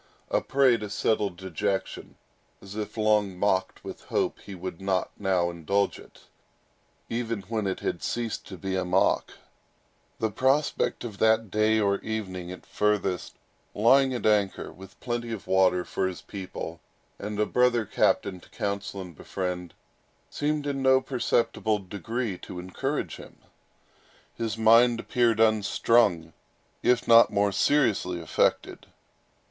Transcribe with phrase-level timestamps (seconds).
[0.31, 2.15] A prey to settled dejection,
[2.59, 6.21] as if long mocked with hope he would not now indulge it,
[7.07, 9.33] even when it had ceased to be a mock,
[10.17, 13.35] the prospect of that day, or evening at furthest,
[13.75, 16.79] lying at anchor, with plenty of water for his people,
[17.19, 19.75] and a brother captain to counsel and befriend,
[20.31, 23.37] seemed in no perceptible degree to encourage him.
[24.33, 26.33] His mind appeared unstrung,
[26.81, 28.87] if not still more seriously affected.